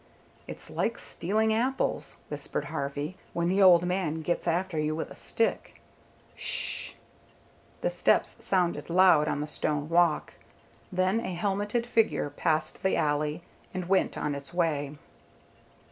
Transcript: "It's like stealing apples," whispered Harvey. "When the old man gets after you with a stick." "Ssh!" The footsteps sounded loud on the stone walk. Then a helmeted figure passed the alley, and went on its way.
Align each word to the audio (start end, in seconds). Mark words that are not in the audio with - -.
"It's 0.47 0.71
like 0.71 0.97
stealing 0.97 1.53
apples," 1.53 2.21
whispered 2.27 2.65
Harvey. 2.65 3.17
"When 3.33 3.49
the 3.49 3.61
old 3.61 3.85
man 3.85 4.21
gets 4.23 4.47
after 4.47 4.79
you 4.79 4.95
with 4.95 5.11
a 5.11 5.15
stick." 5.15 5.79
"Ssh!" 6.35 6.93
The 7.81 7.89
footsteps 7.91 8.43
sounded 8.43 8.89
loud 8.89 9.27
on 9.27 9.41
the 9.41 9.45
stone 9.45 9.89
walk. 9.89 10.33
Then 10.91 11.19
a 11.19 11.35
helmeted 11.35 11.85
figure 11.85 12.31
passed 12.31 12.81
the 12.81 12.95
alley, 12.97 13.43
and 13.75 13.87
went 13.87 14.17
on 14.17 14.33
its 14.33 14.51
way. 14.51 14.95